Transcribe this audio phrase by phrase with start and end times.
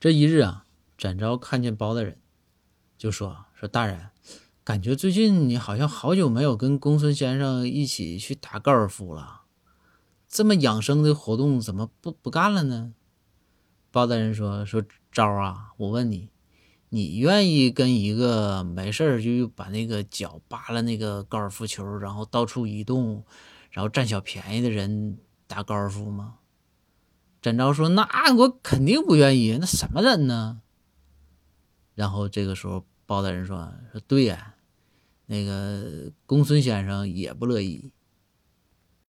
[0.00, 0.64] 这一日啊，
[0.96, 2.18] 展昭看见包大人，
[2.96, 4.10] 就说：“说大人，
[4.62, 9.40] 感觉最近你好像好久没有跟公孙先生一起去打高尔夫了，
[10.28, 12.94] 这么养生的活动怎么不不干了呢？”
[13.90, 14.80] 包大人说：“说
[15.10, 16.30] 昭啊，我问你，
[16.90, 23.24] 你愿意跟一个没事儿就把那个脚扒拉那个高尔夫球，然后到处移动，
[23.72, 25.18] 然后占小便宜的人
[25.48, 26.36] 打高尔夫吗？”
[27.40, 28.02] 展昭说：“那
[28.36, 30.60] 我肯定不愿意，那什么人呢？”
[31.94, 34.54] 然后这个时候，包大人说：“说对呀，
[35.26, 37.92] 那个公孙先生也不乐意。”